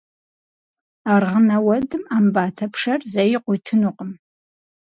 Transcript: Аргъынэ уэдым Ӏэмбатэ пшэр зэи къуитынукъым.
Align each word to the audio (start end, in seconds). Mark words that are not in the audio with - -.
Аргъынэ 1.13 1.57
уэдым 1.65 2.03
Ӏэмбатэ 2.09 2.65
пшэр 2.73 3.01
зэи 3.11 3.35
къуитынукъым. 3.43 4.11